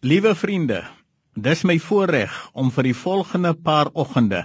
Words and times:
Liewe 0.00 0.30
vriende, 0.32 0.78
dis 1.36 1.60
my 1.68 1.74
voorreg 1.84 2.32
om 2.56 2.70
vir 2.72 2.86
die 2.88 2.94
volgende 2.96 3.50
paar 3.52 3.90
oggende 4.02 4.38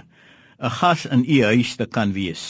'n 0.60 0.72
gas 0.78 1.04
in 1.16 1.22
u 1.24 1.38
huis 1.44 1.70
te 1.80 1.86
kan 1.86 2.12
wees. 2.12 2.42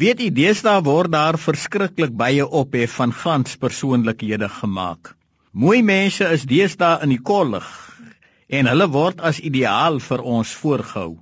Weet 0.00 0.22
u, 0.24 0.26
deesdae 0.38 0.82
word 0.82 1.12
daar 1.12 1.38
verskriklik 1.38 2.16
baie 2.22 2.46
ophef 2.60 2.96
van 2.98 3.12
glans 3.12 3.54
persoonlikhede 3.56 4.48
gemaak. 4.48 5.14
Mooi 5.52 5.82
mense 5.82 6.26
is 6.38 6.48
deesdae 6.54 6.98
in 7.06 7.14
die 7.14 7.20
kollig 7.30 7.68
en 8.48 8.66
hulle 8.66 8.90
word 8.98 9.22
as 9.30 9.38
ideaal 9.38 10.00
vir 10.08 10.22
ons 10.22 10.56
voorgehou. 10.64 11.20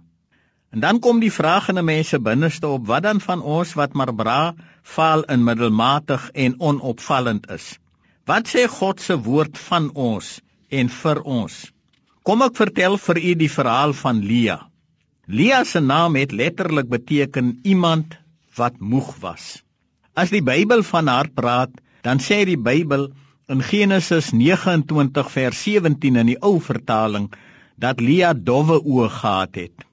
En 0.72 0.80
dan 0.80 1.00
kom 1.00 1.20
die 1.20 1.32
vraag 1.40 1.68
in 1.68 1.78
'n 1.78 1.84
mense 1.84 2.18
binneste 2.18 2.68
op: 2.68 2.86
wat 2.86 3.02
dan 3.02 3.20
van 3.20 3.42
ons 3.42 3.74
wat 3.74 3.92
maar 3.92 4.14
bra, 4.14 4.54
vaal 4.82 5.24
en 5.24 5.44
middelmatig 5.44 6.30
en 6.32 6.60
onopvallend 6.60 7.50
is? 7.50 7.78
Wat 8.24 8.48
sê 8.48 8.66
God 8.80 9.00
se 9.00 9.20
woord 9.20 9.58
van 9.58 9.92
ons? 9.92 10.40
En 10.80 10.92
vir 11.02 11.20
ons. 11.38 11.56
Kom 12.26 12.42
ek 12.46 12.56
vertel 12.58 12.98
vir 13.08 13.20
u 13.22 13.34
die 13.42 13.52
verhaal 13.52 13.94
van 13.96 14.22
Lia. 14.30 14.58
Lia 15.26 15.64
se 15.64 15.80
naam 15.80 16.16
het 16.20 16.32
letterlik 16.32 16.88
beteken 16.90 17.58
iemand 17.64 18.18
wat 18.58 18.80
moeg 18.80 19.12
was. 19.22 19.62
As 20.14 20.32
die 20.34 20.42
Bybel 20.42 20.82
van 20.86 21.10
haar 21.12 21.28
praat, 21.28 21.72
dan 22.02 22.22
sê 22.22 22.44
die 22.48 22.58
Bybel 22.58 23.10
in 23.52 23.62
Genesis 23.62 24.32
29 24.32 25.30
vers 25.30 25.62
17 25.66 26.16
in 26.22 26.30
die 26.32 26.38
ou 26.42 26.56
vertaling 26.62 27.28
dat 27.78 28.00
Lia 28.00 28.32
dowwe 28.34 28.78
oë 28.82 29.10
gehad 29.18 29.58
het. 29.60 29.84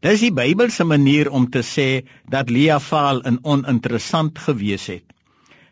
Dis 0.00 0.22
die 0.24 0.32
Bybelse 0.32 0.84
manier 0.88 1.30
om 1.30 1.48
te 1.50 1.62
sê 1.66 1.88
dat 2.32 2.50
Lia 2.50 2.78
faal 2.80 3.20
en 3.28 3.40
oninteressant 3.42 4.38
gewees 4.46 4.86
het. 4.88 5.06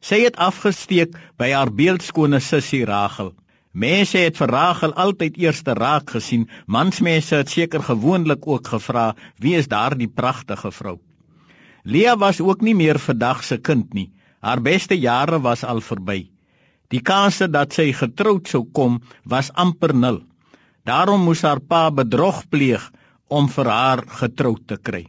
Sy 0.05 0.21
het 0.25 0.37
afgesteek 0.37 1.17
by 1.41 1.51
haar 1.55 1.71
beeldskone 1.75 2.41
sussie 2.45 2.85
Rachel. 2.87 3.33
Mense 3.73 4.19
het 4.19 4.39
vir 4.41 4.49
Rachel 4.49 4.95
altyd 4.97 5.37
eerste 5.37 5.75
raak 5.77 6.11
gesien. 6.11 6.49
Mansmense 6.67 7.37
het 7.37 7.51
seker 7.53 7.83
gewoonlik 7.83 8.47
ook 8.47 8.67
gevra, 8.67 9.15
"Wie 9.39 9.57
is 9.57 9.69
daardie 9.69 10.09
pragtige 10.09 10.73
vrou?" 10.73 10.99
Lea 11.85 12.17
was 12.17 12.41
ook 12.41 12.61
nie 12.61 12.75
meer 12.75 12.99
vandag 12.99 13.45
se 13.45 13.59
kind 13.59 13.95
nie. 13.95 14.11
Haar 14.41 14.61
beste 14.61 14.99
jare 14.99 15.41
was 15.41 15.65
al 15.65 15.81
verby. 15.81 16.31
Die 16.89 17.01
kanse 17.01 17.49
dat 17.51 17.73
sy 17.73 17.93
getroud 17.93 18.49
sou 18.49 18.65
kom, 18.73 19.03
was 19.25 19.53
amper 19.53 19.95
nul. 19.95 20.23
Daarom 20.85 21.21
moes 21.21 21.43
haar 21.43 21.61
pa 21.61 21.91
bedrog 21.91 22.49
pleeg 22.49 22.91
om 23.29 23.49
vir 23.49 23.67
haar 23.67 24.03
getroud 24.07 24.67
te 24.67 24.77
kry. 24.77 25.07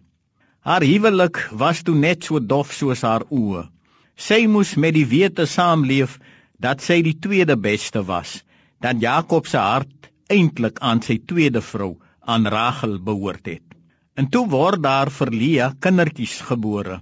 Haar 0.60 0.82
huwelik 0.82 1.50
was 1.52 1.84
toe 1.84 1.96
net 1.96 2.24
so 2.24 2.40
dof 2.40 2.74
soos 2.74 3.02
haar 3.02 3.24
oë. 3.30 3.70
Sy 4.16 4.48
moes 4.48 4.76
met 4.76 4.94
die 4.94 5.06
wete 5.06 5.46
saamleef 5.46 6.20
dat 6.60 6.82
sy 6.82 7.02
die 7.02 7.20
tweede 7.20 7.58
beste 7.58 8.04
was 8.04 8.44
dat 8.80 9.02
Jakob 9.02 9.48
se 9.48 9.58
hart 9.58 10.10
eintlik 10.32 10.80
aan 10.80 11.02
sy 11.04 11.18
tweede 11.26 11.62
vrou, 11.62 11.98
aan 12.22 12.48
Rachel 12.48 13.00
behoort 13.04 13.46
het. 13.50 13.66
En 14.16 14.30
toe 14.30 14.46
word 14.52 14.84
daar 14.84 15.10
vir 15.12 15.32
Lea 15.34 15.70
kindertjies 15.82 16.40
gebore. 16.48 17.00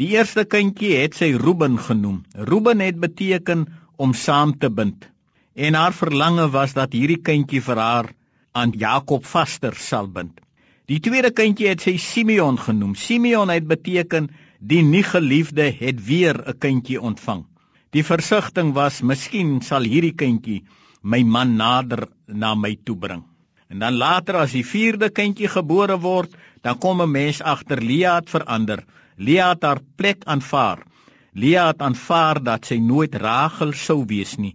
Die 0.00 0.12
eerste 0.16 0.44
kindjie 0.48 0.94
het 0.96 1.16
sy 1.18 1.32
Reuben 1.36 1.78
genoem. 1.78 2.22
Reuben 2.32 2.80
het 2.80 3.00
beteken 3.00 3.66
om 3.96 4.14
saam 4.14 4.54
te 4.58 4.70
bind. 4.70 5.08
En 5.54 5.74
haar 5.74 5.92
verlange 5.92 6.48
was 6.50 6.72
dat 6.72 6.94
hierdie 6.96 7.20
kindjie 7.20 7.60
vir 7.60 7.80
haar 7.80 8.08
aan 8.52 8.72
Jakob 8.76 9.26
vaster 9.28 9.76
sal 9.76 10.08
bind. 10.08 10.40
Die 10.88 11.00
tweede 11.00 11.30
kindjie 11.32 11.68
het 11.72 11.84
sy 11.84 11.96
Simeon 12.00 12.58
genoem. 12.58 12.94
Simeon 12.96 13.52
het 13.52 13.66
beteken 13.68 14.30
die 14.60 14.82
nie 14.82 15.04
geliefde 15.04 15.68
het 15.78 16.04
weer 16.06 16.36
'n 16.48 16.58
kindjie 16.58 17.00
ontvang. 17.00 17.44
Die 17.92 18.04
versigtiging 18.04 18.72
was 18.72 19.02
miskien 19.02 19.60
sal 19.60 19.82
hierdie 19.82 20.14
kindjie 20.16 20.62
my 21.02 21.22
man 21.22 21.56
nader 21.56 22.06
na 22.26 22.54
my 22.54 22.76
toe 22.84 22.96
bring. 22.96 23.24
En 23.68 23.78
dan 23.78 23.96
later 23.96 24.36
as 24.42 24.52
die 24.52 24.64
vierde 24.66 25.08
kindjie 25.10 25.48
gebore 25.48 25.96
word, 25.98 26.34
dan 26.62 26.78
kom 26.78 27.00
'n 27.02 27.10
mens 27.10 27.40
agter 27.40 27.80
Lea 27.80 28.14
het 28.14 28.30
verander. 28.30 28.84
Lea 29.16 29.48
het 29.48 29.62
haar 29.62 29.80
plek 29.96 30.24
aanvaar. 30.24 30.84
Lea 31.32 31.66
het 31.66 31.80
aanvaar 31.80 32.42
dat 32.42 32.66
sy 32.66 32.76
nooit 32.76 33.14
Rachel 33.14 33.72
sou 33.72 34.04
wees 34.06 34.36
nie. 34.36 34.54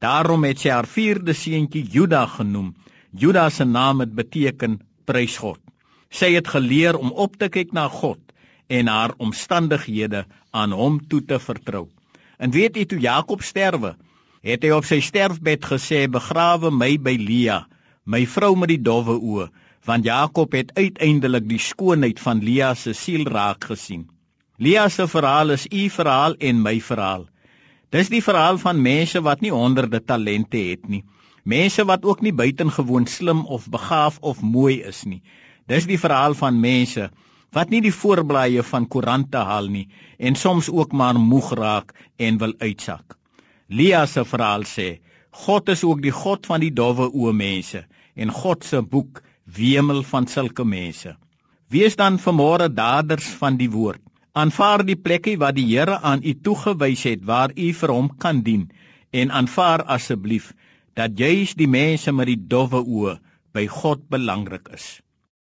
Daarom 0.00 0.44
het 0.44 0.58
sy 0.58 0.70
haar 0.70 0.86
vierde 0.86 1.32
seentjie 1.32 1.84
Juda 1.84 2.26
genoem. 2.26 2.74
Juda 3.12 3.50
se 3.50 3.64
naam 3.64 4.00
het 4.00 4.14
beteken 4.14 4.80
prys 5.04 5.36
God. 5.36 5.60
Sy 6.10 6.32
het 6.34 6.48
geleer 6.48 6.96
om 6.96 7.12
op 7.12 7.36
te 7.36 7.48
kyk 7.48 7.72
na 7.72 7.88
God 7.88 8.20
en 8.66 8.86
haar 8.86 9.12
omstandighede 9.18 10.24
aan 10.50 10.72
hom 10.72 10.98
toe 11.08 11.24
te 11.24 11.38
vertrou. 11.38 11.88
En 12.38 12.50
weet 12.50 12.76
jy 12.76 12.84
toe 12.84 12.98
Jakob 13.00 13.42
sterwe, 13.42 13.94
het 14.44 14.64
hy 14.64 14.74
op 14.76 14.84
sy 14.84 15.00
sterfbed 15.00 15.64
gesê 15.64 16.04
begrawe 16.12 16.70
my 16.70 16.94
by 17.00 17.14
Lea 17.16 17.62
my 18.04 18.26
vrou 18.28 18.52
met 18.60 18.68
die 18.74 18.82
dowwe 18.88 19.16
oë 19.16 19.46
want 19.88 20.04
Jakob 20.04 20.52
het 20.56 20.72
uiteindelik 20.76 21.46
die 21.48 21.60
skoonheid 21.60 22.20
van 22.20 22.42
Lea 22.44 22.74
se 22.74 22.94
siel 22.96 23.26
raak 23.28 23.64
gesien. 23.68 24.06
Lea 24.56 24.88
se 24.88 25.06
verhaal 25.08 25.52
is 25.56 25.66
u 25.68 25.88
verhaal 25.90 26.36
en 26.40 26.62
my 26.62 26.78
verhaal. 26.80 27.26
Dis 27.92 28.08
die 28.08 28.22
verhaal 28.24 28.58
van 28.58 28.80
mense 28.80 29.20
wat 29.20 29.44
nie 29.44 29.52
honderde 29.52 30.00
talente 30.00 30.60
het 30.70 30.88
nie. 30.88 31.02
Mense 31.44 31.84
wat 31.84 32.04
ook 32.04 32.22
nie 32.24 32.32
buitengewoon 32.32 33.06
slim 33.06 33.44
of 33.46 33.68
begaaf 33.68 34.16
of 34.20 34.40
mooi 34.40 34.80
is 34.80 35.04
nie. 35.04 35.20
Dis 35.68 35.88
die 35.88 36.00
verhaal 36.00 36.34
van 36.34 36.60
mense 36.60 37.10
wat 37.52 37.70
nie 37.70 37.82
die 37.84 37.94
voorblaaie 37.94 38.64
van 38.66 38.88
koerante 38.88 39.44
haal 39.50 39.68
nie 39.68 39.88
en 40.18 40.34
soms 40.34 40.72
ook 40.72 40.92
maar 40.92 41.20
moeg 41.20 41.52
raak 41.60 41.92
en 42.16 42.40
wil 42.40 42.56
uitsak 42.58 43.18
Lia 43.68 44.06
se 44.06 44.24
verhaal 44.24 44.64
sê, 44.68 45.00
God 45.44 45.68
is 45.68 45.84
ook 45.84 46.02
die 46.02 46.12
God 46.12 46.46
van 46.46 46.60
die 46.60 46.70
dowwe 46.70 47.08
oë 47.10 47.32
mense 47.34 47.84
en 48.14 48.30
God 48.30 48.64
se 48.64 48.82
boek 48.82 49.22
wemel 49.44 50.02
van 50.06 50.26
sulke 50.26 50.64
mense. 50.64 51.14
Wees 51.72 51.96
dan 51.96 52.18
vanmôre 52.22 52.68
daders 52.70 53.26
van 53.40 53.56
die 53.56 53.70
woord. 53.70 54.02
Aanvaar 54.34 54.84
die 54.84 54.98
plekkie 54.98 55.38
wat 55.38 55.56
die 55.56 55.66
Here 55.70 55.98
aan 56.02 56.22
u 56.22 56.34
toegewys 56.34 57.04
het 57.08 57.24
waar 57.24 57.54
u 57.56 57.72
vir 57.72 57.92
hom 57.94 58.10
kan 58.18 58.42
dien 58.42 58.68
en 59.12 59.30
aanvaar 59.30 59.84
asseblief 59.96 60.52
dat 60.94 61.18
juis 61.18 61.54
die 61.54 61.70
mense 61.70 62.12
met 62.12 62.30
die 62.30 62.38
dowwe 62.38 62.82
oë 62.82 63.18
by 63.54 63.66
God 63.66 64.08
belangrik 64.10 64.68
is. 64.74 65.00